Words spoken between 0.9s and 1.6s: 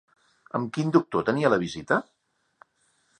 doctor tenia la